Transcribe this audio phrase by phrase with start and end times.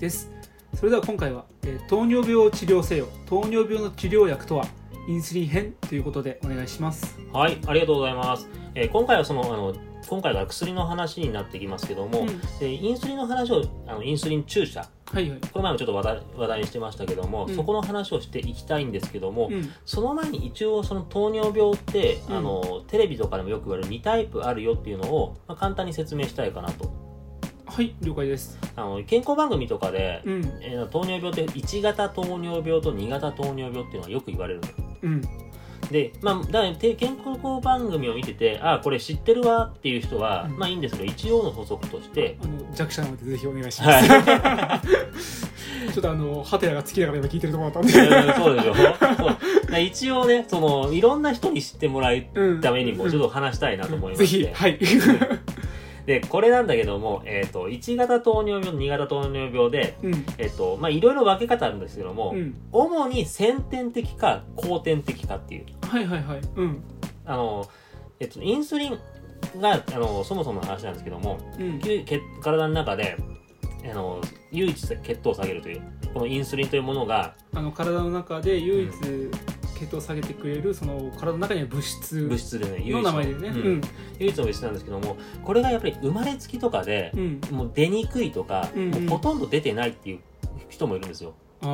[0.00, 0.30] です。
[0.74, 4.66] それでは今回は、えー糖尿病を治療せよ糖尿病の治療薬とは
[5.08, 7.18] インスリン編ということでお願いします。
[7.32, 8.48] はい、ありがとうございます。
[8.74, 9.74] えー今回はその、あの、
[10.08, 12.40] 今回は薬の話になってきますけども、うん。
[12.58, 15.40] でインスリンの話を、あのインスリン注射、はいはい。
[15.40, 17.54] この前もちょっと話題話題にしてましたけども、うん。
[17.54, 19.70] そこの話をしていきたいんですけども、うん。
[19.84, 22.36] その前に一応その糖尿病って、うん。
[22.36, 27.09] あのテレビとかでもよく言われる2タイプあるよっていうのを、まあ、簡単に説明したいかなと
[27.70, 28.58] はい了解です。
[28.74, 30.44] あの健康番組とかで、うん。
[30.60, 34.68] えー糖尿病って1型糖尿病と2型糖尿病っていうのはよく言われるの
[35.02, 35.22] うん。
[35.92, 40.58] で、まあ、だて健康番組を見ててああこれ知ってるわっていう人は、うん。
[40.58, 44.82] まあいいんですけど一応の補足としてあの弱者なのでぜひお願いします、はい。
[45.92, 48.74] ちょっとあのハテナがつきながら今聞いてるところだったんうんでそうでしょ。
[48.74, 48.86] そう。
[48.86, 52.60] だから一応ねそのいろんな人に知ってもらううん。
[52.60, 54.78] ためにもちょっと話したいなと思いまして、ぜひはい
[56.10, 60.26] でこれなんだけども、えー、と1型糖尿病2型糖尿病で、うん。
[60.38, 62.60] えっとまあ、いろいろ分け方あるんですけども、うん。
[62.72, 65.66] 主に先天的か後天的かっていう。
[65.86, 66.40] はいはいはい。
[66.56, 66.82] うん。
[67.24, 67.64] あの、
[68.18, 68.98] えっと、インスリン
[69.60, 71.78] があのそもそもの話なんですけどもうん。
[71.78, 72.04] 血
[72.42, 73.16] 体の中で
[73.88, 74.20] あの
[74.50, 75.82] 唯一血糖を下げるという
[76.12, 78.90] このインスリンというものがあの体の中で唯一
[79.80, 83.00] 血糖を下げてくれるその体の中には物質物質でね唯の。
[83.00, 83.48] 一名前でね。
[83.48, 83.80] うん。
[84.18, 89.06] 唯一の物質なんですけどもこれがやっぱり生まれつきとかでうん、うん、もう出にくいとか、うんうん。
[89.06, 90.20] もうほとんど出てないっていう
[90.68, 91.34] 人もいるんですよ。
[91.62, 91.68] ああ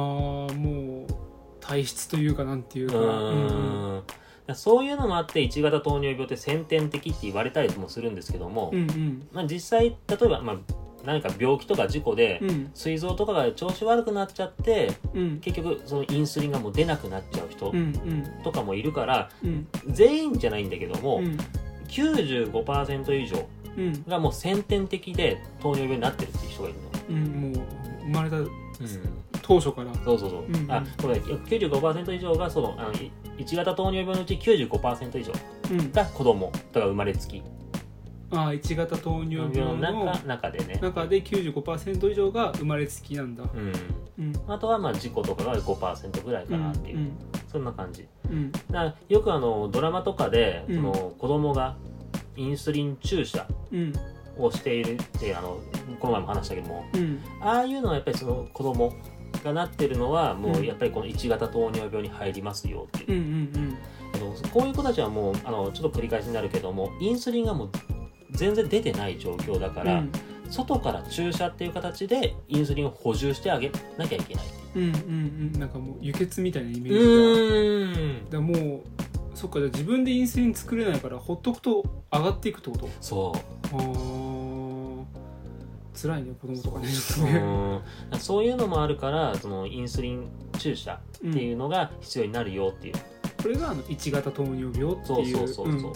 [0.54, 1.12] もう
[1.60, 9.28] 体質というかなんていううかーんそういうのもあって1型糖尿病って先天的って言われたりもするんですけども、うんうん。
[9.32, 10.56] まあ、実際例えば、まあ、
[11.06, 12.70] 何か病気とか事故で、うん。
[12.74, 15.40] 膵臓とかが調子悪くなっちゃってうん。
[15.40, 18.42] 結局そのインスリンがもう出なくなっちゃう人うんうん。
[18.42, 19.66] とかもいるから、うん。
[19.88, 21.38] 全員じゃないんだけども、うん。
[21.88, 24.04] 95%以上うん。
[24.06, 26.86] がもう先天的で糖尿病になってるっていう人がいるの。
[27.08, 27.52] うんもう
[28.02, 28.36] 生まれた
[29.42, 29.94] 当初から。
[30.04, 30.56] そうそうそう、うん。
[30.56, 35.32] うんあごめん95%以上がそのあのい1型糖尿病のうち95%以上
[35.70, 35.92] うん。
[35.92, 37.42] が子供とか生まれつき
[38.30, 43.44] ああ1型糖尿病の中中でね、中で95%以上が生まれつきなんだ。
[44.18, 44.32] うん、うん。
[44.48, 47.12] あとはまあ事故とかが5%ぐらいかなっていう、うん
[47.50, 48.06] そんな感じ。
[48.28, 48.52] うん。
[48.70, 50.76] だよくあのドラマとかで、うん。
[50.76, 51.76] その子供が
[52.36, 53.92] インスリン注射うん。
[54.38, 55.58] をしているってあの
[55.98, 56.84] この前も話したけども。
[56.94, 57.20] うん。
[57.40, 58.92] ああいうのはやっぱりその子供
[59.44, 60.66] がなってるのはもううん。
[60.66, 63.20] やっぱりこの1型糖尿病に入りますよっていう。
[63.20, 63.78] うんうん。
[64.14, 67.70] あのこういう子たちはもうあのちょっと繰り返しになるけどもインスリンがもう
[68.36, 70.12] 全然出てない状況だから、うん。
[70.48, 74.44] 外から注射っていう形でインスリンを補充してあげなきゃいけない。
[74.76, 75.60] うんうんうん。
[75.60, 78.40] なんかもう輸血みたいなイメージが。
[78.40, 78.52] ん。
[78.52, 78.80] だもう
[79.34, 82.88] そっかじゃあ自分でインスリン作れないからほっとくと上がっていくってこと？
[83.00, 83.76] そう。
[83.76, 84.16] あー。
[86.00, 87.30] 辛いね子供とかねちょっ
[88.10, 88.20] とう。
[88.20, 92.94] そういうのもあるからそのインスリン注射うんっていうのが必要になるよっていう、
[93.42, 95.24] これがあの1型糖尿病ってそう。
[95.24, 95.92] いうそうそうそう、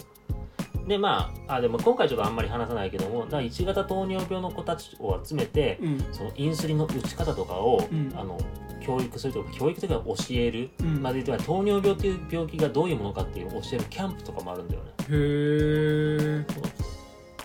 [0.87, 5.87] でまああでも今回ちょっとあんまり話さないけどもだから1型糖尿病の子たちを集めてうん。
[5.93, 8.11] うんそのインスリンの打ち方とかを、うん。
[8.15, 8.37] あの
[8.81, 11.01] 教育するとか教育というか教える、うん。
[11.01, 14.89] まあ、で言糖尿病っていう病気がどういうものかっていうのを教えるキャンプとかもあるんだよね。
[14.99, 16.45] へえ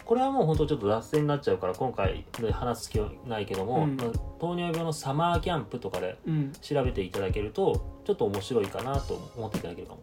[0.04, 3.96] これはもう本当ちょっと脱線になっちゃうから今回で話す気はないけども、うん。
[3.96, 4.06] まあ
[4.38, 6.52] 糖尿病のサマーキャンプとかでうん。
[6.62, 10.00] 調べていただけるとちょっと面白いかなと思っていただけるかも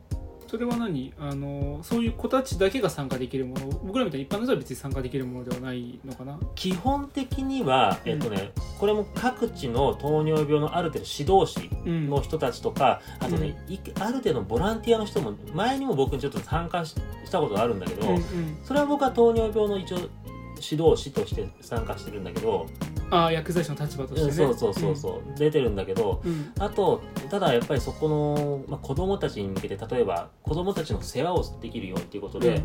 [0.53, 1.11] それは何？
[1.19, 3.69] あのそういう子たちだけが参加できるもの？
[3.85, 6.39] 僕らみたいに一般の人は別に参加できるものではないのかな？
[6.53, 16.93] 基本的には、えっとねこれも各地の糖尿病のある程度指導士うんの人たちとかあとね、いある程度のボランティアの人も前にも僕ちょっと参加し
[17.25, 18.59] したことがあるんだけど、うんうん。
[18.63, 20.07] それは僕は糖尿病の一応
[20.71, 22.67] 指導士として参加してるんだけど、
[23.09, 24.31] ああ薬剤師の立場としてね。
[24.31, 26.51] そうそうそうそう、出てるんだけどうん。
[26.59, 32.63] あとただやっぱりそこの、まあ、子供たちに向けて例えば子供たちの世話をできるようにということで、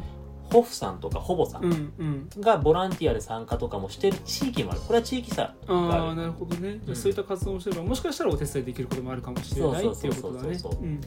[0.51, 2.29] ホフさんとかホボさうんんうん。
[2.41, 4.81] がボランティアで参加とかもしてる地域もある。
[4.81, 6.03] これは地域差がある。
[6.03, 6.97] ああなるほどね、うん。
[6.97, 10.59] そういった活動をすればもしかしたらお手伝いできることもあるかもしれないっていうそうことだね。
[10.59, 11.01] そうそうそううん。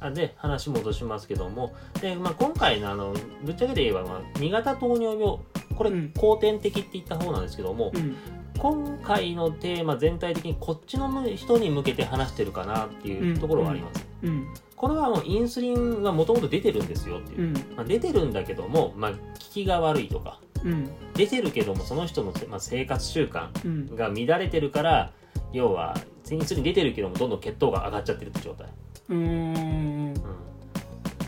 [0.00, 1.74] あで話戻しますけども。
[2.00, 3.14] で、まあ、今回のあの
[3.44, 5.38] ぶっちゃけて言えば、まあ、2型糖尿病
[5.74, 6.12] これうん。
[6.16, 8.16] 後天的って言った方なんですけども、うん。
[8.58, 14.46] 今回のテーマ全体的にこっちの人に向けて話してるかなっていうところはあります、うん。
[14.76, 17.18] これはもうインスリンはもともと出てるんですよ。
[17.18, 17.54] っていうう、ん。
[17.76, 20.40] まあ、出てるんだけども、まあ、効きが悪いとか。
[20.64, 20.88] うん。
[21.14, 23.96] 出てるけどもその人の、まあ、生活習慣うん。
[23.96, 25.12] が乱れてるから
[25.52, 25.96] 要は
[26.30, 28.68] インスリン出てるけどもどんどん血糖が上がっちゃってるって状態、
[29.10, 30.14] うーん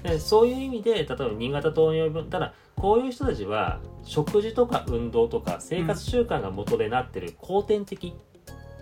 [0.04, 8.14] でそういう意味で例えば新型糖尿病ただこういう人たちは食事とか運動とか生活習慣が元でなってる後天的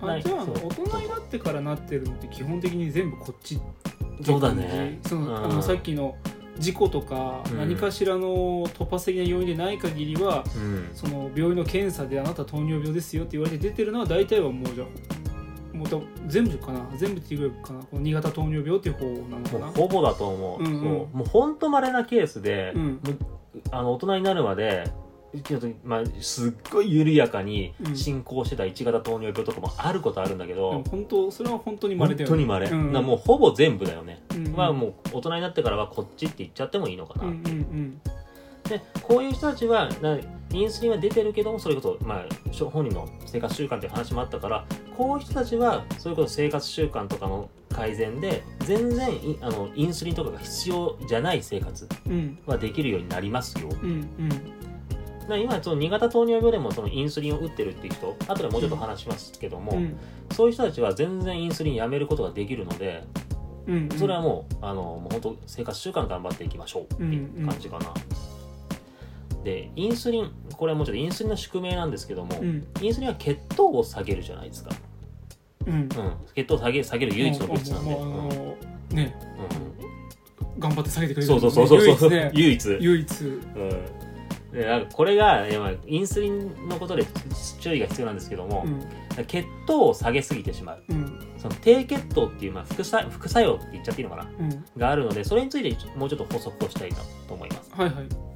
[0.00, 3.60] あじゃあ大人になってからなってるのって基本的に全部こっち
[4.24, 5.00] そうだね。
[5.06, 5.44] その、うん。
[5.44, 6.16] あのさっきの
[6.58, 7.58] 事故とか、うん。
[7.58, 10.90] 何かしらの突発的な要因でない限りはうん。
[10.94, 14.86] その病院の検査であなた糖尿病ですよって言われて出てるのは大体はもうじゃあ
[15.72, 16.86] もうだ全部かな？
[16.96, 17.80] 全部っていうかな？
[17.80, 19.66] この新潟糖尿病っていう方なのかな？
[19.66, 20.80] もうほぼだと思う,、うんうん。
[20.80, 21.16] そう。
[21.16, 22.82] もうほんとまれなケースで、うん。
[22.82, 23.00] もう
[23.70, 24.90] あの大人になるまで
[25.44, 27.96] ちょっとまあ、すっごい緩やかにうん。
[27.96, 32.92] 進行してた1型糖尿病とかもあることあるんだけでど、も本当それは本当に稀本だよ当にまれ、うん。
[32.92, 34.52] なもうほぼ全部だよね、うんうん。
[34.52, 38.00] まあもう大人になってからはこっちって言っちゃってもいいのかな、うんうんうん
[38.72, 40.19] でこういう人たちはな
[40.52, 44.64] インスリンは出てるけどもそれこそ、まあ、本人の生活習慣という話もあったから
[44.96, 53.69] こういう人たちはそれこそ生活習慣とかの改善で全然いあのインスリンとかが必要じゃない生活うんはできるようになりますよ。
[53.82, 54.28] うんうん
[55.22, 59.96] だから今その2型糖尿病でもそのインスリンを打ってるっていう人後でもうちょっと話しますけども、うん
[60.32, 63.04] そういう人たちは全然インスリンやめることができるので
[63.68, 67.92] うんそれはもうあのもう本当生活習慣頑張っていきましょうっていう感じかな。
[69.44, 72.66] でインスリンこれはもうちょっとインスリンの宿命なんですけども、うん。
[72.80, 74.70] インスリンは血糖を下げるじゃないですか、
[75.66, 75.74] うん。
[75.74, 75.88] うん、
[76.34, 78.56] 血糖を下げ下げる唯一の物質なんで、もうもうあの
[78.90, 79.16] ね。
[80.56, 82.30] う頑張って下げてくれん、るそうそうそうそうそう、唯一ね。
[82.34, 83.24] 唯一、唯一。
[83.24, 85.46] うん、でなんかこれが
[85.86, 87.04] インスリンのことで
[87.60, 89.24] 注意が必要なんですけどもう、ん。
[89.26, 90.84] 血糖を下げすぎてしまう。
[90.88, 91.18] うん。
[91.38, 94.30] その低血糖っていう、まあ、副作副作用って言っちゃっていいのかな？
[94.38, 94.64] うん。
[94.76, 97.70] があるのでそれについてもうちょっと補足をしたいなと思います。
[97.72, 98.31] はいはい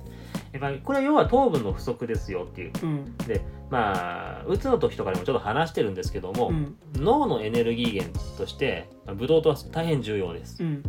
[0.52, 2.72] やっぱりこれは要は糖分の不足ですよっていう。
[2.82, 3.16] うん。
[3.18, 6.76] でまあうつの時とかでもちょっと話してるんですけども、うん。
[6.94, 10.62] 脳のエネルギー源としてまあブドウ糖は大変重要です。
[10.62, 10.82] うん。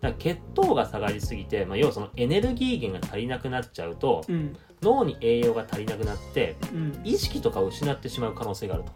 [0.00, 4.56] だ血糖が下がりすぎて、まあ、要はそのエネルギー源が足りなくなっちゃうとうん。
[4.82, 7.00] 脳に栄養が足りなくなってうん。
[7.04, 8.92] 意識とかを失ってしまう可能性があると。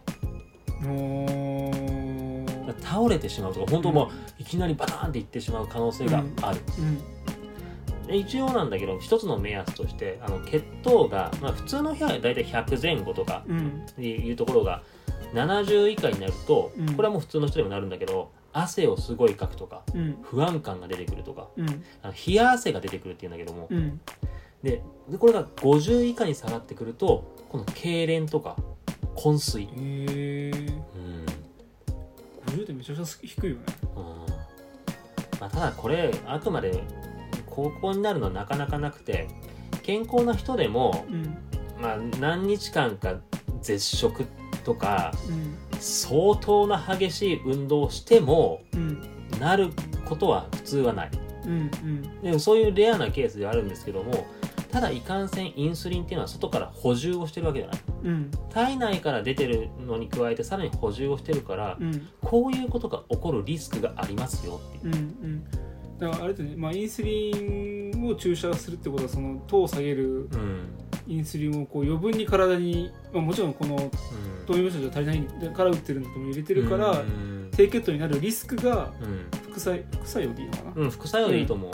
[2.81, 4.09] 倒れてしまうとか本当もう
[4.41, 6.97] いきなりバターンっていってしまう可能性がある、うん。
[6.97, 7.03] で
[8.15, 13.43] 一応なんだけど一つの目安としてあの血糖が、まあ、普通の日は大体100前後とか
[13.97, 14.81] いうところが
[15.33, 16.95] 70以下になると、うん。
[16.95, 20.17] これはもう普通の人でもなるんだけど汗をすごいかくとかうん。
[20.23, 21.83] 不安感が出てくるとかうん。
[22.01, 24.01] あの冷や汗が出てくるっていうんだけども、うん。
[24.63, 28.55] ででこれが50以下に下がってくるとこの痙攣とか
[29.15, 31.25] 昏睡、へえうん。
[32.47, 33.61] 50でめちゃくちゃ低いよね。
[33.95, 34.03] うん。
[35.39, 36.83] まあ、ただこれあくまで
[37.49, 39.27] 高校になるのはなかなかなくて
[39.83, 41.37] 健康な人でも、うん。
[41.81, 43.15] まあ、何日間か
[43.61, 44.25] 絶食
[44.63, 45.57] とかうん。
[45.79, 49.01] 相当な激しい運動をしてもうん。
[49.39, 49.69] なる
[50.05, 51.11] ことは普通はない。
[51.45, 52.21] うんうん。
[52.21, 54.27] でもそういうレアなケースではあるんですけども
[54.71, 57.81] ただいかんせんインスリンっていうのは外から補充をしてるわけじゃない。
[58.03, 58.31] うん。
[58.51, 62.07] 体内から出てるのに加えてさらに補充をしてるからうん。
[62.21, 64.93] こういうことが起こるリスクがありますよっていう。
[64.93, 64.97] うんう
[65.27, 65.68] ん
[65.99, 70.75] だからあれだね、まあ、インスリンを注射するってことはその糖を下げるうん。
[71.07, 73.75] インスリンをこう余分に体に、まあ、もちろんこの
[74.45, 75.13] 糖尿病者じゃ足りな
[75.49, 79.27] いから打ってるんだとも入れてるから、うん低血糖になるリスクがうん。
[79.51, 81.71] 副作副作用でいいのかな、うん、副作用でいいと思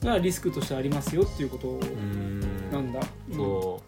[0.00, 0.06] う。
[0.06, 1.82] がリスクとしてありますよっていうことうん。
[1.82, 2.70] うん。
[2.70, 3.00] なんだ、
[3.30, 3.36] うん。
[3.36, 3.82] そ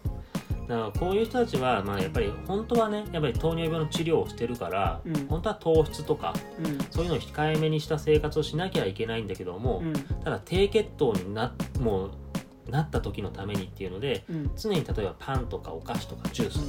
[0.71, 5.27] だからこういう人たちは、まあ、やっぱり本当はね、やっぱり糖尿病の治療をしてるから、うん。
[5.27, 6.79] 本当は糖質とか、うん。
[6.91, 9.93] そういうのを控えめにした生活をしなきゃいけないんだけども、うん。
[10.23, 14.51] ただ低血糖になもうなった時のためにっていうので、うん。
[14.55, 16.59] 常に例えばパンとかお菓子とかジュース、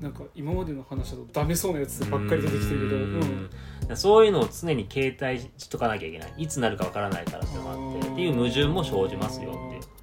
[0.00, 3.92] なんか今までの話だとダメそうなやつばっかり出てきてるけど、ううん。
[3.92, 6.34] んそういうのを常に携帯しとかなきゃいけない。
[6.38, 9.97] いつなるかわからないからっていうのがあってっていう矛盾も生じますよっていう。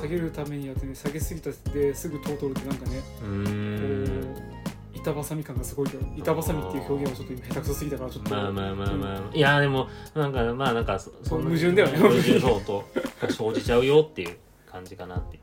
[0.00, 4.34] 下げるためにやってね下げすぎたですぐ糖取るってなんかねうーん。
[4.34, 4.62] こう
[4.94, 8.30] 板挟み感がすごいけど板挟みっていう表現はちょっと今下手くそすぎたからちょっと。
[8.30, 12.84] まあまあまあまあ、いやでもなんかまあなんかそそんな矛盾だよね矛盾そうと
[13.20, 14.36] が生じちゃうよっていう
[14.70, 15.40] 感じかなって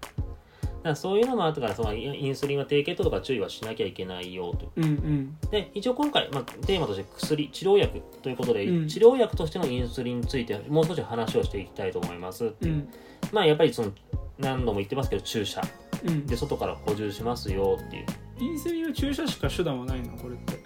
[0.83, 4.71] からそういうのもあったからそのインスリンは低血糖とか注意はしなきゃいけないよと。
[4.75, 5.37] うんうん。
[5.51, 8.87] で一応今回、まあ、テーマとして薬治療薬ということで、うん。
[8.87, 12.65] 治療薬としてのインスリンについてもう少し話をしていきたいと思いますう。
[12.65, 12.89] ん。
[13.31, 13.91] まあやっぱりその
[14.37, 15.61] 何度も言ってますけど注射。
[16.05, 16.25] うん。
[16.25, 18.05] で外から補充しますよっていう。
[18.39, 20.17] インスリンは注射しか手段はないの？
[20.17, 20.59] これって。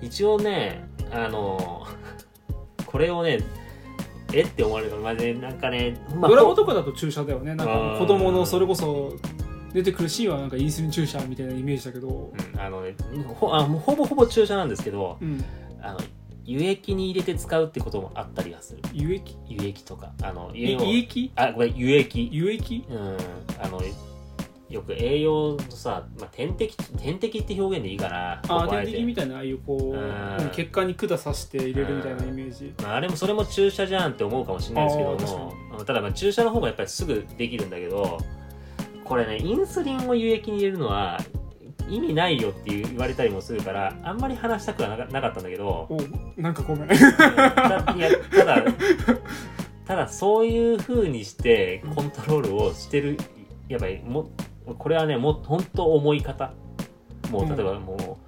[0.00, 1.86] 一応ねあの
[2.86, 3.40] これをね
[4.32, 7.54] えって思われるまあねなんかね、まあドラマとかだと注射だよね。
[7.54, 9.12] なんか子供のそれこそ
[9.72, 12.08] 出てくるシーンはなんかインスリン注射みたいなイメージだけど。
[12.08, 12.94] うんあのね
[13.26, 15.42] ほあほぼほぼ注射なんですけどうん。
[15.80, 16.00] あの
[16.44, 18.80] 輸液に入れて使うってこともあったりはする。
[18.92, 19.36] 輸液？
[19.46, 20.12] 輸液とか。
[20.22, 21.32] あのい要は胃液？
[21.36, 22.28] あごめん輸液。
[22.32, 22.84] 輸液？
[22.90, 23.16] うん。
[23.62, 23.80] あの
[24.68, 28.42] よく栄養のさ、まあ、点滴点滴って表現でいいかな。
[28.48, 30.50] あ点滴みたいなああいうこううん。
[30.52, 32.74] 血管に管刺して入れるみたいなイメージ。
[32.82, 35.54] まあ、あれもそれも注射じゃんって思うかもしれないですけども。
[35.76, 38.18] うんただまあ注射の方がやっぱりすぐできるんだけど
[39.10, 41.18] これねインスリンを輸液に入れるのは
[41.88, 46.88] 意味ないよって言われたりもするからあんまり話したくはなかったんだけどおなんかごめん。
[46.88, 46.98] たい
[47.98, 48.64] やただ
[49.84, 53.18] ただそういう風にしてコントロールをしてる
[53.68, 54.30] やっぱりも
[54.78, 56.52] これはねもう本当思い方。
[57.32, 58.18] もう例えばも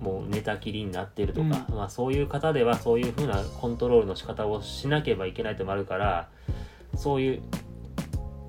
[0.00, 6.28] う、もう寝たきりになってるとか、まあ、そういう方ではそういう風なコントロールの仕方をしなければいけないともあるから
[6.94, 7.40] そういうい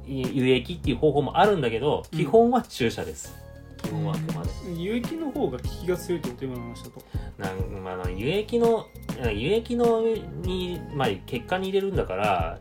[0.08, 2.20] 輸液っていう方法もあるんだけどうん。
[2.20, 3.36] 基本は注射です、
[3.82, 4.50] 基本はあくまで。
[4.82, 7.02] 輸液の方が効きが強いってこと今の話だと。
[7.38, 8.88] なんまあ、輸液の
[9.34, 10.02] 輸液の
[10.44, 12.60] に、まあ、血管に入れるんだから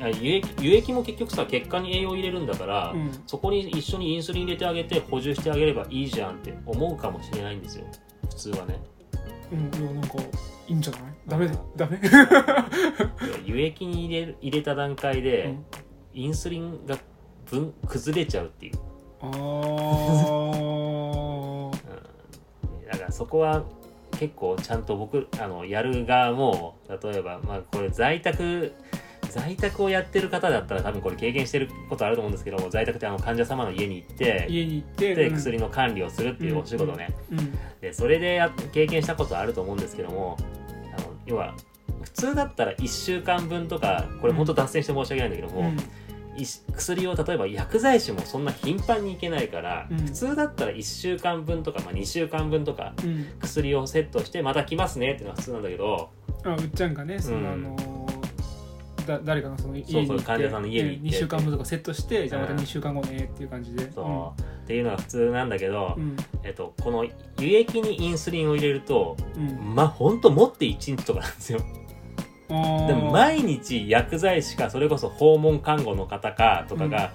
[0.00, 3.10] あ輸液輸液も結局さ血管に栄養入れるんだから、うん。
[3.26, 7.84] そこに一緒にインスリン入れてあげて補充してあげればいいじゃんって思うかもしれないんですよ。
[8.28, 8.80] 普通はね。
[9.52, 10.14] うんいやなんか
[10.66, 11.02] いいんじゃない？
[11.28, 12.00] ダメダメ。
[13.44, 15.64] 輸液に入れる入れた段階で、うん
[16.14, 16.96] インスリンが
[17.46, 18.72] 分崩れちゃうっていう、
[19.20, 19.34] あー。
[21.66, 21.70] うん、
[22.90, 23.64] だからそこは
[24.18, 28.72] 結構ちゃんと僕あのやる側も例えば、まあ、これ在宅
[29.28, 35.34] 在宅をやってる方だったら多分これ経験してることあると思うんですけども在宅ってあの患者様の家に行って家に行ってでうん。
[35.34, 37.58] 薬の管理をするっていうお仕事ね、うん。
[37.80, 40.36] でそれでや経験したことあると思うんですけども
[40.96, 41.54] あの要は
[42.02, 45.76] 普通だったら1週間分とかこれ本当脱線して申し訳ないんだけども、うん。
[46.72, 49.98] 薬を例えば薬剤師もそんな頻繁にいけないから、うん。
[49.98, 53.26] 普通だったら1週間分とか、まあ、2週間分とかうん。
[53.40, 56.10] 薬をセットしてまた来ますねっていうのが普通なんだけど
[56.44, 57.46] あうっちゃんがねその、うん。
[57.46, 58.06] あの
[59.06, 61.08] だ誰かのその家にそうそう行って患者さんの家に行って。
[61.08, 63.90] 2週間分とかセットしてじゃあまたうん2週間後ねっていう感じで。
[63.92, 66.16] そう、っていうのが普通なんだけど、うん。
[66.42, 67.04] えっと、この
[67.38, 69.48] 輸液にインスリンを入れるとうん。
[69.48, 71.60] うんまあほんと持って1日とかなんですよ
[72.48, 77.12] でも毎日薬剤師かそれこそ訪問看護の方かとかが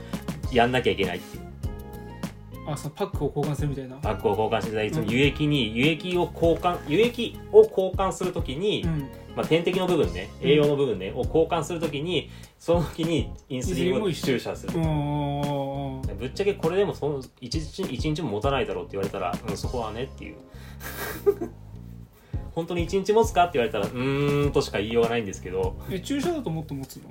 [0.51, 1.49] やんなきゃいけないっていう。
[2.67, 3.95] あそのパックを交換するみたいな。
[3.97, 9.09] パックを交換していつも輸液に輸液を交換輸液を交換するときに、うん。
[9.35, 10.49] まあ、点滴の部分ねうん。
[10.49, 14.73] 栄養の部分ね、を交換するときにその時にインスリンを注射する。
[14.75, 16.01] う、ん。
[16.17, 20.37] ぶっちゃけこれでもその一日一日も持たないだろうって言われたら、うん、そこはねっていう
[22.59, 25.77] 本当に一日持つかって言われたらうーんとしか言いようがないんですけど。
[25.89, 27.03] え注射だともっと持つの？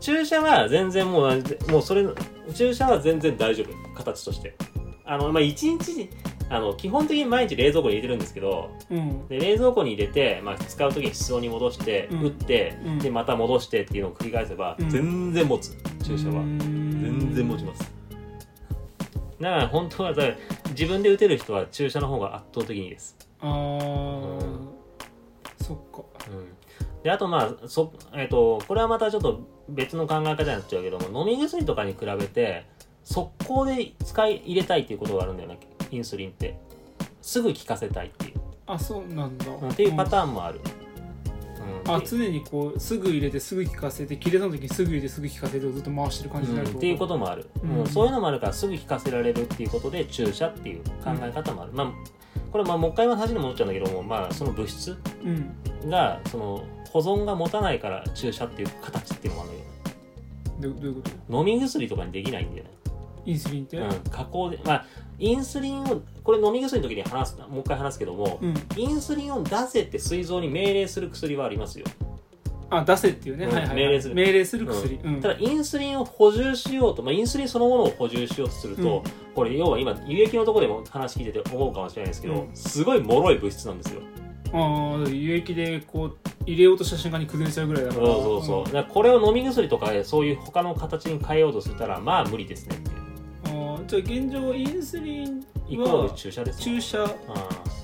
[0.00, 2.06] 注射は全然もうもうそれ
[2.54, 4.56] 注射は全然大丈夫形として。
[5.04, 6.08] あのまあ一日
[6.48, 9.28] あの基本的に毎日冷蔵庫に入れてるんですけどうん。
[9.28, 12.22] で冷蔵庫に入れて、まあ、使う時に室温に戻して、うん。
[12.22, 12.98] 打って、うん。
[12.98, 14.88] でまた戻してっていうのを繰り返せば、うん。
[14.88, 15.76] 全然持つ。
[16.02, 16.42] 注射は。
[16.42, 17.96] 全全然持ちます。
[19.38, 20.14] だから本当は
[20.70, 24.75] 自分で打てる人は注射の方が圧倒的にいいです、あー
[25.68, 26.04] そっか。
[26.30, 32.66] うん、であとまあそ、えっとこれはまたちょっと別の考え方になっちゃうけども飲み薬とかに比べて
[33.04, 35.58] 速攻で使い入れたいっていうことがあるんだよね
[35.90, 36.58] インスリンって。
[37.22, 39.46] すぐ効かせたいっていう、あそうなんだ。
[39.48, 40.60] うんっていうパターンもある、
[41.84, 41.92] うん。
[41.92, 47.80] あで常にこうすぐ入れてすぐ効かせて切れた時にすぐ入れてすぐ効かせてをずっと回してる感じになるうんっていうこともある、うん。
[47.80, 51.92] うんそういうのもあるからすぐ効かせられるっていうことで注射っていう考え方もある、まあ
[52.56, 55.90] これまあもう一回話に戻っちゃうんだけども、まあ、その物質うん。
[55.90, 59.52] がその保存が持たないから注射っていう形っていうのもある
[60.62, 61.38] のよどどういうこと？
[61.38, 62.70] 飲み薬とかにできないんだよね、
[63.26, 63.76] インスリンって？
[63.76, 64.86] うん、加工でまあ
[65.18, 68.54] インスリンをこれ飲み薬の時に話すもう一回話すけども、うん。
[68.74, 71.84] インスリンを出せって膵臓に命令する薬はありますよ
[72.68, 73.76] あ出せっていうね、うんはいはいはい。
[73.76, 74.14] 命令する。
[74.14, 75.20] 命令する薬、うん。
[75.20, 79.04] ただインスリンを補充しようと、まあ、インスリンそのものを補充しようとすると、
[79.34, 82.56] これ要は今輸液のところでも話聞いてて思うかもしれないですけど、うん。
[82.56, 84.00] すごい脆い物質なんですよ。
[84.52, 88.06] ああ輸液でこう入れようとした瞬間に崩れちゃうぐらいだから。
[88.06, 92.90] そうそうそう、だからこれを飲み薬とかでそういう他の形に変えようとしたらまあ無理ですねって
[93.46, 96.98] あーじゃあ現状インスリンイコールは注射です注射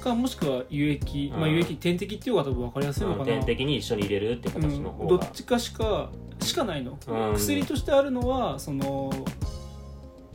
[0.03, 1.41] かもしくは輸液、うん。
[1.41, 3.27] まあ輸液点滴っていう方が多分分かりやすいのかな、うん。
[3.27, 7.35] 点滴に一緒に入れるって形のうん、ど方がっ、ちかしかしかないの、うん。
[7.35, 9.13] 薬としてあるのはその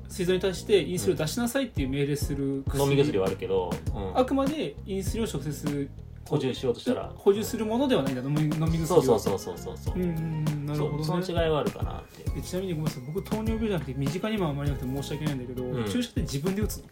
[0.10, 2.84] 膵臓に対してインスリンを出しなさいっていう命令する薬。
[2.84, 4.18] 飲み薬はあるけど、うん。
[4.18, 5.90] あくまでインスリンを直接
[6.26, 7.12] 補充しようとしたら。
[7.16, 8.22] 補充するものではないんだ。
[8.22, 8.88] 飲み飲み薬は。
[8.88, 9.96] そうそうそうそうそうそう。
[9.96, 11.04] うんなるほどね。
[11.04, 13.04] その違いはあるかなってえちなみにごめんなさい。
[13.06, 15.86] 僕糖尿病じゃなくて身近にもあんまりなくて申し訳ないんだけど、うん。
[15.86, 16.84] 注射って自分で打つの？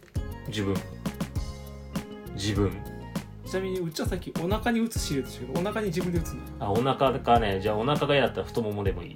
[0.48, 0.74] 自分
[2.36, 2.70] 自分。
[3.44, 6.40] ちなみにうちはさっきお腹に打つシールでしたけどお腹に自分で打つの？
[6.60, 9.14] あお腹かねじゃあお腹が嫌だったら太ももでもいい。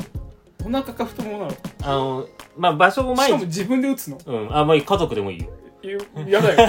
[0.64, 1.56] お腹か太ももなの？
[1.82, 4.18] あのまあ場所も毎日しかも自分で打つの？
[4.24, 4.56] うん。
[4.56, 5.48] あまあ家族でもいいよ
[5.82, 6.68] いやだよ。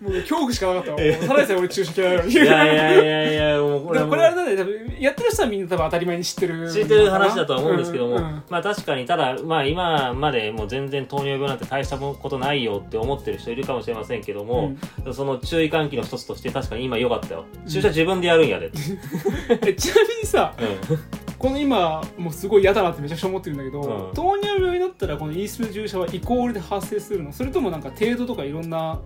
[0.00, 0.98] もう恐怖しかなかったわ。
[0.98, 4.56] もうただでさえ俺注射嫌いなのにいやいやいやいやもうこれこれあれだね。
[4.56, 8.42] 多分やってる人はみんな多分当たり前に知ってる知ってる話だとは思うんですけども、うんうん。
[8.48, 14.76] まあ確かにただまあ今までもう全然糖尿病なんて大したことないよって思ってる人いるかもしれませんけども、
[15.12, 18.70] その注意喚起の一つとして確かに今良かったよ注射自分でやるんやで
[19.74, 24.14] ちなみにさうんこの今もうすごい嫌だなってめちゃくちゃ思ってるんだけど、うん。
[24.14, 28.98] 糖尿病になったらこのインスリン注射はイコールで発生するのそれともなんか程度とかいろんな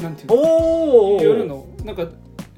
[0.00, 0.34] なんていうの？
[1.16, 2.06] おやるのなんか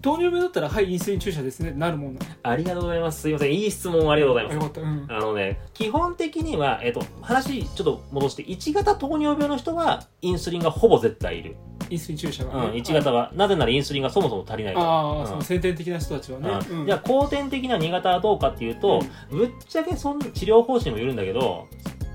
[0.07, 1.73] 糖尿病だったらはいインスリン注射ですね。
[1.73, 3.23] なるもんありがとうございます。
[3.23, 3.53] すいません。
[3.53, 4.53] いい質問ありがとうございます。
[4.53, 4.81] あよかった。
[4.81, 5.07] うん。
[5.09, 11.57] あのね基本的には、えっと話ちょっと戻して1型糖尿病の人はインスリンがほぼ絶対いる、
[11.91, 13.33] インスリン注射が、うん、1型は。
[13.35, 15.27] なぜならインスリンがそもそも足りないからああ、うん。
[15.27, 16.79] その先天的な人たちはね、うん。
[16.83, 16.87] うん。
[16.87, 21.67] じゃあ後天的な2型はどうかっていうと、ぶっちゃけそん治療方針もよるんだけど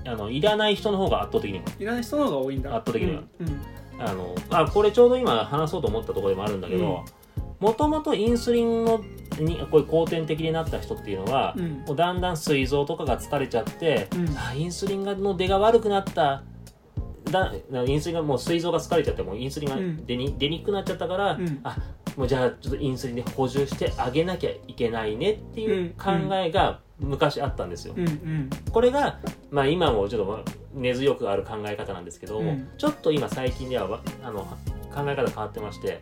[0.06, 1.82] あのいらない人の方が圧倒的に多い。
[1.82, 2.74] いらない人の方が多いんだ。
[2.74, 3.22] 圧倒的には。
[3.38, 3.60] うんうん。
[3.98, 7.04] あのあこれちょうど今話そうと思ったところでもあるんだけど
[7.62, 9.04] もともとインスリンの
[9.38, 11.84] にこういう後天的になった人っていうのは、うん。
[11.86, 14.36] もうだんだん膵臓とかが疲れちゃって、うん。
[14.36, 16.42] あインスリンがの出が悪くなった。
[17.30, 17.54] だ
[17.86, 20.04] インスリンがもう膵臓が疲れちゃってもうインスリンがうん。
[20.04, 21.60] 出に,、出にくくなっちゃったから、うん。
[21.62, 21.76] あ
[22.16, 27.94] もうじゃあちょっとインスリンで補充してあげなきゃいけないねっていう考えが昔あったんですよ。
[27.96, 28.50] うんうん。
[28.72, 29.20] これが、
[29.52, 30.42] まあ、今もちょっとまあ
[30.74, 32.68] 根強くある考え方なんですけども、うん。
[32.76, 34.40] ちょっと今最近ではわあの
[34.92, 36.00] 考え方変わってまして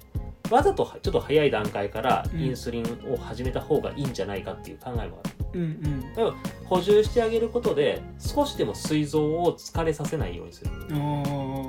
[0.51, 2.41] わざとはちょっと早い段階からうん。
[2.41, 5.35] インスリンを始めた方がいいんじゃないかっていう考えもある。
[5.55, 6.35] うんうん。
[6.65, 10.71] 補充してあげることで少しでも膵臓を疲れさせないようにする。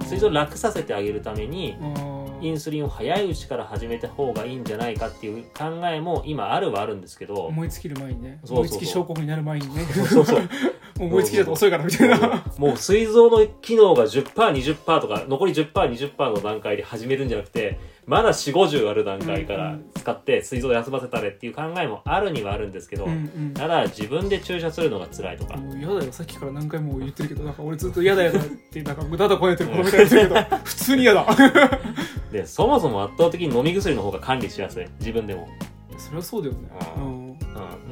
[0.07, 1.77] 膵臓を楽させてあげるために
[2.41, 8.39] インスリンを早いうちから始めた方がいいんじゃないかっていう考えも今あるはあるんですけど思いつきる前にね。
[8.50, 9.83] 思いつき症候群になる前にね。
[9.85, 10.41] そうそう
[11.01, 12.43] もう思いつきちゃった遅いからみたいな。
[12.59, 23.13] もう膵臓の機能が 10%20% とか残り 10%20% の段階で始めるんじゃなくてまだ4 5 0ある段階から使って膵臓を休ませたれっていう考えもあるにはあるんですけど、うんう
[23.49, 23.53] ん。
[23.55, 31.25] ただ自分で注射するのが辛いとか、もう嫌だよさっきから何回も言ってるけどなんか俺ずっと嫌だ嫌だってなんか無駄だこねてる子供みたいに言ってるけど 普通に嫌だ。
[32.31, 34.85] でそもそも圧倒的に飲み薬の方が管理しやすい。
[34.99, 35.49] 自分でも、
[36.01, 36.69] それはそうだよね。
[36.97, 37.29] ううん。
[37.29, 37.39] うん、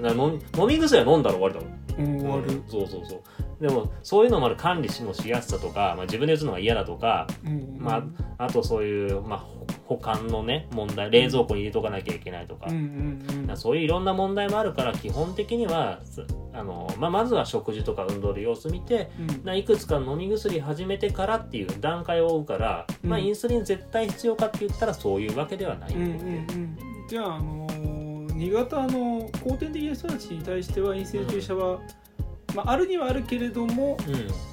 [0.02, 1.80] だから飲み飲み薬は飲んだら終わりだもん。
[2.14, 2.64] うん終わる。
[2.68, 3.22] そうそうそう。
[3.60, 8.04] でもそういうのもある管理のしやすさとか、まあ、自分で打つのが嫌だとかうんま
[8.38, 19.46] あ、あとそういう、まあ、ほ保管のね問題冷蔵庫に入れとかなきゃいけないとか,、うんそういういろんな問題もあるから基本的にはすあの、まあ、まずは食事とか運動で様子見てうん。
[19.46, 26.78] ないくつか飲み薬始めてからっていう段階を追うから、まあ、うんインスリン絶対必要かって言ったらそういうわけではないうん。
[27.10, 27.89] じゃあ、あのー、
[28.40, 31.80] 2型の後天的な人たちに対してはインスリン注射は、
[32.56, 34.50] まあ、あるにはあるけれどもうん。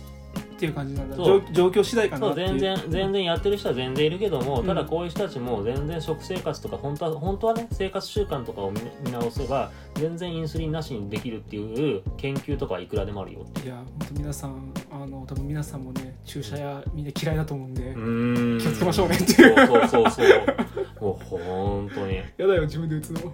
[0.56, 4.66] っていう感じなんだ状状況次第かな全然全然やってる人は全然いるけども、うん。
[4.66, 18.58] ただこういう人たちも全然食生活とか本当は本当はね生活習慣とかを見見直せば全然インスリンなしにできるっていう研究とかはいくらでもあるよっていや本当皆さんあの多分皆さんもね注射やみんな嫌いだと思うんで、うん。
[18.58, 19.66] 気をつけましょうねっていう。
[19.66, 21.04] そうそうそうそう。
[21.04, 22.14] もう本当に。
[22.14, 23.20] い やだよ自分で打つの。
[23.20, 23.26] や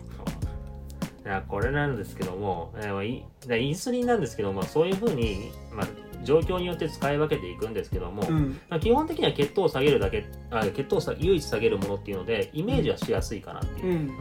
[1.48, 5.86] これなんですけども、えインスリンなんですけどもそういうふうに、まあ、
[6.24, 8.60] 状況によって使い分けていくんですけども、うん。
[8.68, 13.86] まあ、基本的には血糖を下げるだけあ血糖をさ唯一下げるものっていうのでイメージはしやすいかなっていう。
[13.86, 13.96] うん。
[13.96, 14.16] うん。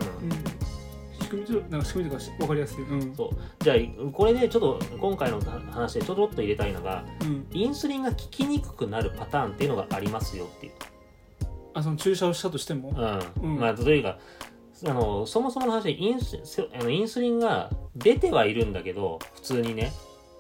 [1.22, 2.84] 仕組みとなんか仕組みとか分かりやすい。
[2.84, 3.16] うん。
[3.16, 3.30] そう。
[3.64, 3.78] じゃあ
[4.12, 5.40] これでちょっと今回の
[5.72, 7.48] 話でちょろっと入れたいのがうん。
[7.52, 10.72] インスリンが効きにくくなるパターンっていうのがありますよっていう、
[11.74, 12.94] あその注射をしたとしても？
[13.44, 13.52] うん。
[13.52, 13.60] うん。
[13.60, 14.18] まあというか
[14.86, 19.92] あのそもそもの話でインスせあのインスリンが出てはいるんだけど普通にね。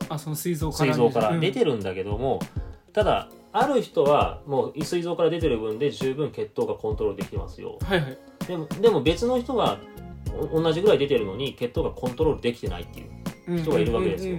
[0.10, 1.40] あその膵臓から膵臓からうん。
[1.40, 2.40] 出てるんだけども、
[2.92, 7.78] ただある人はもう膵臓から出てる分で十分血糖がコントロールできてますよ。
[7.84, 8.18] はいはい。
[8.48, 9.80] でもでも別の人は
[10.52, 13.04] お同じぐらい出てるのに血糖がコントロールできてないってい
[13.56, 14.38] う人がいるわけですよ。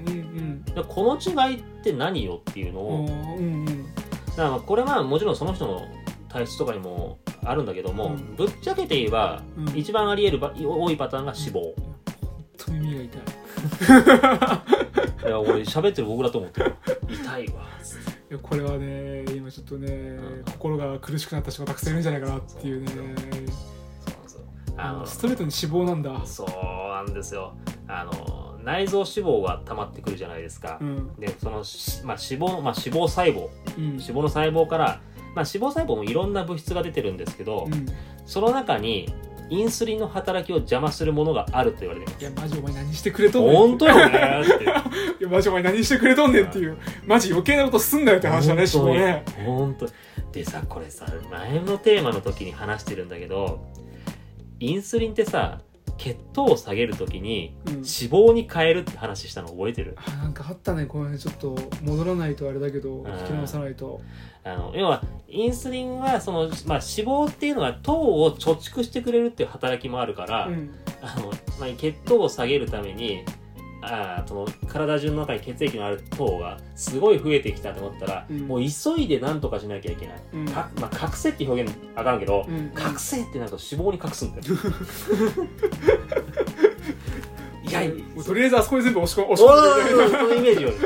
[0.88, 3.94] この違いって何よっていうのを、うんうんうんうん。
[3.94, 5.86] だからまあこれはもちろんその人の
[6.28, 8.36] 体質とかにもあるんだけども、うん。
[8.36, 9.76] ぶっちゃけて言えば、うん。
[9.76, 11.74] 一番あり得るば多いパターンが脂肪。
[11.74, 11.74] 本
[12.56, 13.22] 当耳が痛い。
[15.26, 16.74] いや俺喋ってる僕だと思ってる。
[17.08, 17.62] 痛いわ。
[18.30, 20.18] いやこれはね今ちょっとね
[20.52, 22.90] 心が苦しくなった人がたくさんいるんじゃないかなっていうね。
[24.76, 26.24] あのストレートに脂肪なんだ。
[26.24, 27.54] そうなんですよ。
[27.86, 31.14] あの内臓脂肪が溜まってくるじゃないですか、うん。
[31.16, 33.48] でそのし、まあ、脂肪、まあ、脂肪細胞。
[33.76, 33.84] うん。
[33.84, 35.00] 脂肪の細胞から、
[35.34, 37.86] まあ、脂肪細胞もいろんな物質が出てるんですけど、うん。
[38.26, 39.12] その中に
[39.50, 42.22] インスリンの働きを邪魔するものがあると言われています。
[42.22, 44.64] いやマジお前何してくれとんねん本当よねって。
[45.20, 46.78] いやマジお前何してくれとんねんっていう。
[47.06, 49.24] マジ余計なことすんなよって話だねしもね。
[49.44, 49.92] 本当に。
[50.32, 53.60] でさこれさ前のテーマの時に話してるんだけど
[54.60, 55.60] インスリンってさ
[56.02, 57.72] 血糖を下げる時にうん。
[57.74, 59.96] 脂肪に変えるって話したの覚えてる？
[59.96, 63.04] あなんかあったねこれねちょっと戻らないとあれだけどん。
[63.04, 64.00] 聞き直さないと。
[64.44, 70.70] あの要はインスリンはその、まあ、脂肪っていうのは糖を貯蓄してくれるっていう働きもあるから、うん。
[71.00, 73.24] あのまあ、血糖を下げるために
[73.82, 78.40] あーその体中の中に血液のある糖がすごい増えてきたと思ったら、うん。
[78.42, 80.46] もう急いで何とかしなきゃいけない、うん。
[80.46, 82.72] かまあ、隠せって表現あかんけど、うん。
[82.76, 84.44] 隠せってなると脂肪に隠すんだよ。
[87.68, 87.80] いや
[88.24, 90.70] とりあえずあそこに全部押し込お押し込んでくれーそのイメージよ。
[90.70, 90.76] ね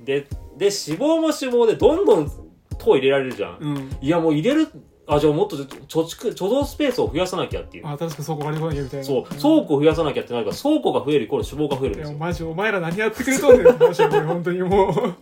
[0.00, 0.20] で
[0.56, 2.30] で脂肪も脂肪でどんどん
[2.78, 3.90] 糖入れられるじゃん。
[4.00, 4.68] いやもう入れる
[5.08, 7.86] あじゃあもっと貯蓄貯蔵スペースを増やさなきゃっていう。
[7.86, 9.06] あ確か倉庫借り込まなきゃみたいな。
[9.06, 9.24] そう。
[9.24, 12.18] 倉庫を増やさなきゃってなるから倉庫が増えるイコール脂肪が増えるんですよ。
[12.18, 15.14] マジお前ら何やってくれとんねんって話だよこれ本当にもう。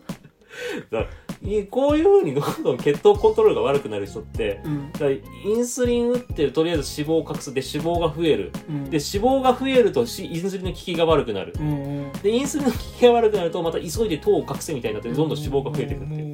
[1.46, 4.92] いこういうふうにどんどん血糖コントロールが悪くなる人ってうん。
[4.92, 5.20] だイ
[5.52, 8.52] ンスリン打ってとりあえず脂肪を隠すで脂肪が増える。
[8.68, 11.52] うんで脂肪が増えるとしインスリンの効きが悪くなる。
[11.58, 11.72] うんう
[12.06, 12.12] ん。
[12.22, 16.24] でインスリンの効きが悪くなるとまた急いで糖を隠せみたいになってどんどん脂肪が増えていくっていう。
[16.24, 16.33] もうもうもうもうも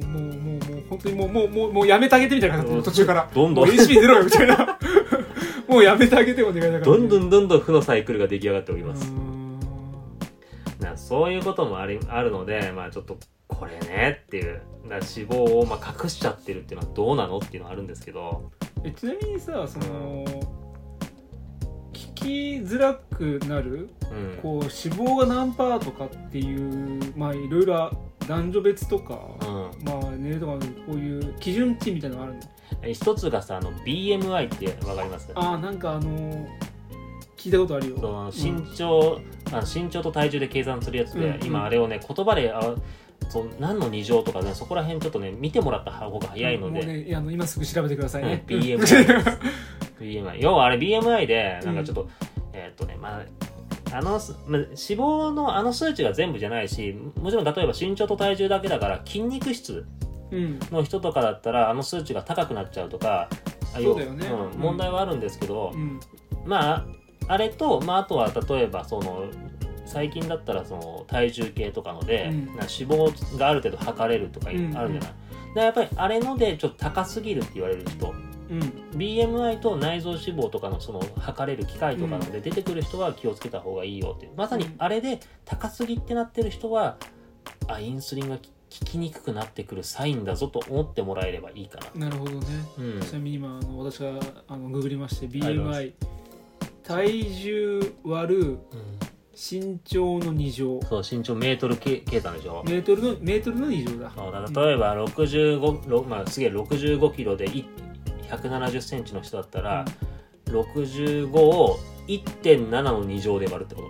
[1.03, 3.29] 当にもうもうもうもうやめてあげてみたいな感じうん途中から。
[3.33, 3.67] どんどん。
[3.67, 4.79] もう HP 出ろよみたいな。
[5.67, 9.11] もうやめてあげてお願いだからどんどんどんどん負のサイクルが出来上がっております。
[10.79, 18.51] なそういうこともありあるのでまあちょっとこれねっていうだから脂肪をまあ隠しちゃってるっていうのはどうなのっていうのはあるんですけど。
[18.83, 20.25] えちなみにさその
[21.93, 22.25] 聞き
[22.65, 24.39] づらくなるうん。
[24.41, 27.91] こう脂肪が何パーとかっていうまあいろいろ
[28.27, 29.85] 男女別とか、うん。
[29.85, 30.53] まあねとか
[30.85, 32.41] こういう基準値みたいなのがあるの。
[32.83, 35.29] え一つがさあの BMI ってわかります？
[35.35, 36.47] ああなんかあのー
[37.37, 37.95] 聞いたことあるよ。
[37.99, 39.19] その身長、
[39.51, 42.75] あ身長と体重で計算するやつで、うん今あれをね言葉であ
[43.29, 48.77] そう何の2乗とかねそこら辺ちょっとね見てもらった方が早いので、もうねあの今すぐ調べてくださいね、うん BMI
[49.99, 52.09] BMI 要はあれ BMI でなんかちょっと、
[52.53, 53.25] えーっとねまあ
[53.93, 54.21] あの脂
[54.75, 59.85] 肪のあの数値が全部じゃないしもちろん例えば身長と体重だけだから筋肉質
[60.31, 60.59] うん。
[60.71, 63.27] の人とかだったらあの数値が高くなっちゃうとか
[63.73, 64.27] あそうだよね。
[64.27, 65.99] ん問題はあるんですけど、うん。
[66.45, 66.85] まあ
[67.27, 69.25] あれと、まあ、あとは例えばその
[69.85, 72.45] 最近だったらその体重計とかので、うん。
[72.47, 74.99] な脂肪がある程度測れるとかあるうんじゃない、
[75.55, 78.13] でやっぱりあれのでちょっと高すぎるって言われる人
[78.51, 78.59] うん。
[78.97, 84.33] BMI と内臓脂肪とかのその測れる機械とかので出てくる人は気をつけた方がいいよっていう。
[84.35, 86.97] まさにあれで高すぎってなってる人は
[87.67, 92.45] あインスリンが効きにくくなってくるサインだぞと思ってもらえればいいかな、なるほどね。
[92.77, 92.99] うん。
[93.01, 95.93] ちなみに今あの私があのググりまして BMI
[96.83, 98.57] 体重割るうん
[99.33, 100.79] 身長の2乗。
[100.83, 102.63] そう身長メートル計計算でしょ。
[102.65, 104.11] メートルのメートルの2乗だ。
[104.15, 107.65] そうだ例えば65、ろまあ、すげえ65キロでい
[108.31, 109.85] 170センチの人だったら、
[110.45, 113.87] 65を1.7の2乗で割るってこと。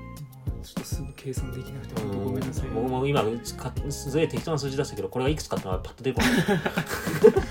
[0.63, 5.71] ちょっとすぐ計算できなくて本当ごめんなさい僕も今かすげえ適当な数字出したけどこれがいくつかっての？
[5.71, 7.41] はパッと出てこない。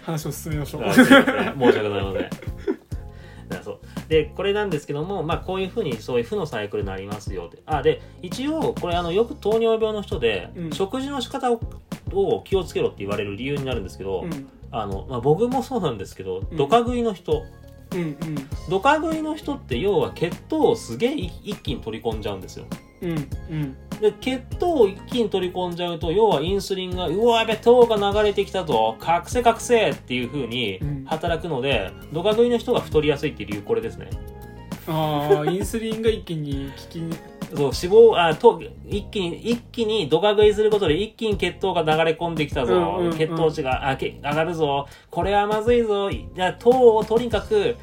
[0.04, 0.84] 話を進めましょう。
[0.84, 2.30] 申し訳ございません
[4.08, 7.58] でこれなんですけども、まあ、こういうふうにそういう負のサイクルになりますよって。
[7.66, 10.72] あで一応これあのよく糖尿病の人で、うん。
[10.72, 11.60] 食事の仕方を
[12.12, 14.48] を気をつけろって言われる理由になるんですけど、うん
[14.80, 16.56] あのまあ、僕もそうなんですけど、うん。
[16.56, 17.44] ドカ食いの人。
[17.92, 18.16] うんうん。
[18.68, 22.66] ドカ食いの人って要は血糖をすげえ一一気に取り込んじゃうんですよ。
[23.02, 23.76] うんうん。
[24.00, 28.96] で血糖を一気に取り込んじゃうと要はインスリンがうわやべ糖が流れてきたぞ。
[29.00, 31.04] 隠せ隠せっていう風にうん。
[31.06, 34.10] 働くので、ドカ食いの人が太りやすいっていう理由これですね。
[34.88, 36.98] ああインスリンが一気に効き
[37.64, 43.18] にそう脂肪あと一気に一気にドカ食いすることで一気に血糖が流れ込んできたぞ、うんうんうん。
[43.18, 44.86] 血糖値があけ上がるぞ。
[45.10, 46.10] これはまずいぞ。
[46.10, 47.76] いや糖をとにかく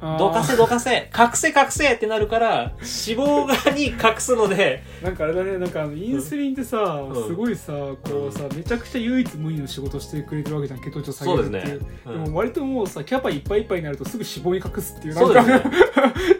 [0.00, 1.10] どかせどかせ。
[1.16, 4.82] 隠せ隠せってなるから脂肪がに隠すので。
[5.02, 5.58] なんかあれだね。
[5.58, 7.14] なんかインスリンってさ、ん。
[7.14, 10.80] すごいさこうさめちゃくちゃ唯一無二の仕事してくれてるわけじゃん。
[10.80, 11.68] 血糖値を下げるって。
[11.68, 11.86] いうね。
[12.06, 12.24] うん。
[12.24, 15.14] でも割ともうさキャパいっぱいいっぱいになるとすぐ脂肪に隠すっていう。
[15.14, 15.62] なそんかね。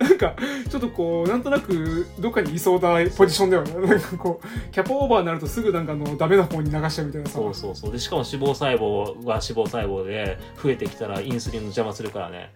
[0.00, 0.34] なんか
[0.70, 3.74] ちょっとこうなんとなくどっかにいそうなポジションだよね。
[3.86, 7.92] なんかこうキャパオーバーになるとすぐなんかあのダメな方に流しちゃうみたいなさそうそうそう。
[7.92, 12.52] でしかも脂肪細胞は脂肪細胞で増えてきたらインスリンの邪魔するからね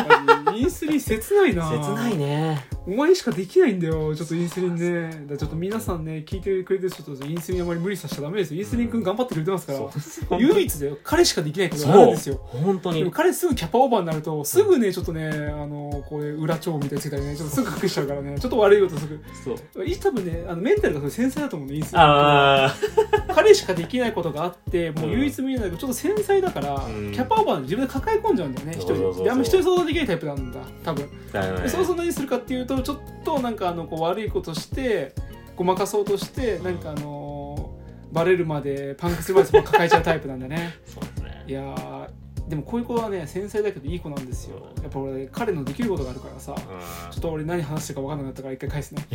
[0.56, 1.68] インスリン切ないな。
[1.70, 2.64] 切ないね。
[2.86, 5.26] お前しかできないんだよちょっとインスリンね。
[5.26, 8.60] だちょっと皆さんね聞いてくれてる人とインスリンあまり無理させちゃダメですよ。
[8.60, 9.80] インスリン君頑張ってくれてますから、
[10.38, 10.96] 唯一だよ。
[11.02, 12.40] 彼しかできないことがあるんですよ。
[12.44, 13.10] 本当に。
[13.10, 18.38] 彼すぐキャパオーバーになるとすぐねちょっとねあのこういう裏帳みたいにつけたりねちょっとすぐ隠しちゃうからね。
[18.38, 19.20] ちょっと悪いことすぐ。
[19.74, 19.84] そう。
[19.84, 22.02] い多分ねあのメンタルがそれ繊細だと思うねインスリン
[23.34, 27.12] 彼しかできないことがあってもう唯一無二だけどちょっと繊細だから、うん。
[27.12, 29.24] キャパオーバーで自分で抱え込んじゃうんだよね一人。
[29.24, 30.60] であんま人に相談できないタイプなんだ。
[30.84, 31.04] 多分。
[31.04, 31.10] ね
[31.66, 35.14] そうすると何するかっていうとちょっとなんかあのこう悪いことして
[35.56, 37.74] ごまかそうとしてなんかあの
[38.12, 40.74] バレるまでパンクするまで抱えちゃうタイプなんだね。
[40.86, 41.44] そうですね。
[41.46, 42.08] いやー
[42.48, 44.68] でもこういう子はね繊細だけどいい子なんですよ。
[44.82, 49.06] やっぱ俺彼のできることがあるからさうちょっと俺何話してるか分かんなかったから一回返すね。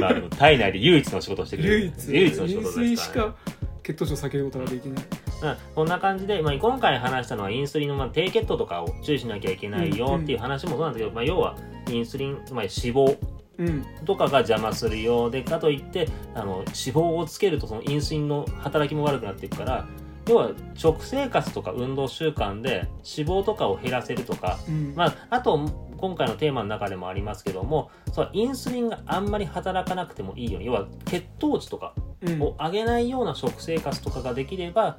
[0.00, 1.78] まあでも体内で唯一の仕事をしてくれる。
[1.80, 2.08] 唯一。
[2.08, 3.32] 唯一の仕事ですからね。
[3.32, 3.36] か
[3.82, 5.04] 血糖値を避けることができない
[5.42, 5.56] うん。
[5.74, 11.56] こんな感じで、まあ、今回話したのはインスリンのまあ低血糖とかを注意しなきゃいけないよっていう話もそうなんだけど、まあ、要は
[11.90, 13.18] インスリン、まあ、脂肪
[13.58, 13.86] うん。
[14.04, 19.88] とかが邪魔するようでかといってあの脂肪をつけるとそのインスリンの働きも悪くなっていくから
[20.28, 24.92] 要は食生活とか運動習慣で脂肪とかを減らせるとか、うん。
[24.94, 25.56] まあ、あと
[25.96, 32.42] 今回のテーマの中でもありますけどもそうインスリンがあんまり働かなくてもいいように要は血糖値とかうん。
[32.42, 34.98] を上げないような食生活とかができれば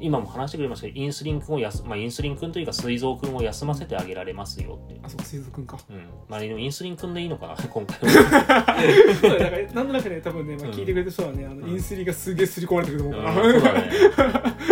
[0.00, 4.98] 今も話してくれましたけどインスリン君をやす、まあ、インスリン君というか膵臓君を休ませてあげられますよって。
[5.02, 8.76] あそう水族くんかうん、まあでもインスリン君でいいのかな 今回は。
[9.20, 13.90] そうだからなんとなくね多分ね、まあ、うん聞いてくれた人はねあのうんインスリがすげえ刷り込まれてくると思うから、うんそうだね。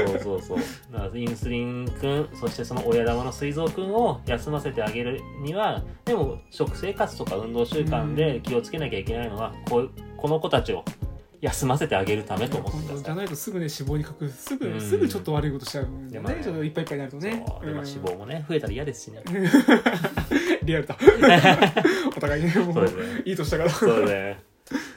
[0.07, 0.59] そうそうそう。
[0.93, 10.85] だからインスリン君、そしてその親玉の膵臓君を休ませてあげるには、でも食生活とか運動習慣で気をつけなきゃいけないのは、こうこの子たちを
[11.47, 13.05] 休ませてあげるためと思ってください。
[13.05, 19.23] じゃないとすぐね脂肪に隠すすぐ、うんすぐちょっと悪いことしちゃうんだよでもねねちょっといっぱいいっぱいになるとねそうでも脂肪もね、増えたら嫌ですしね。
[20.65, 20.97] リアルだ
[22.17, 23.23] お互いねもうそうですね。
[23.25, 24.39] いいとしたからそうですね。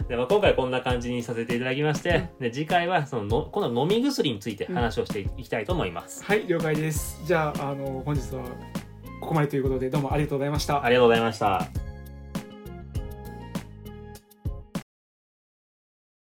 [0.07, 6.23] でまあ、今回こんな感じにさせていただきまして、で次回はそのの今度は飲み薬について話をしていきたいと思います。
[6.23, 8.43] はい了解ですじゃああの本日は
[9.21, 11.88] ここまでということでどうもありがとうございましたありがとうございました。